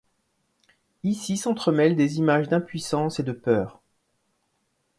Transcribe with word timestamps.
Ici 1.03 1.37
s'entremêlent 1.37 1.95
des 1.95 2.17
images 2.17 2.47
d'impuissance 2.49 3.19
et 3.19 3.23
de 3.23 3.33
peur. 3.33 3.79